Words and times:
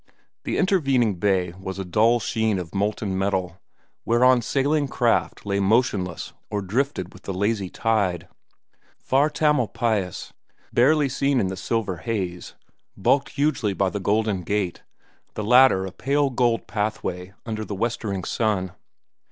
The 0.45 0.57
intervening 0.57 1.19
bay 1.19 1.53
was 1.59 1.77
a 1.77 1.85
dull 1.85 2.19
sheen 2.19 2.57
of 2.57 2.73
molten 2.73 3.15
metal, 3.15 3.61
whereon 4.03 4.41
sailing 4.41 4.87
craft 4.87 5.45
lay 5.45 5.59
motionless 5.59 6.33
or 6.49 6.63
drifted 6.63 7.13
with 7.13 7.21
the 7.21 7.33
lazy 7.35 7.69
tide. 7.69 8.27
Far 8.97 9.29
Tamalpais, 9.29 10.31
barely 10.73 11.07
seen 11.07 11.39
in 11.39 11.49
the 11.49 11.55
silver 11.55 11.97
haze, 11.97 12.55
bulked 12.97 13.29
hugely 13.29 13.73
by 13.75 13.91
the 13.91 13.99
Golden 13.99 14.41
Gate, 14.41 14.81
the 15.35 15.43
latter 15.43 15.85
a 15.85 15.91
pale 15.91 16.31
gold 16.31 16.65
pathway 16.65 17.35
under 17.45 17.63
the 17.63 17.75
westering 17.75 18.23
sun. 18.23 18.71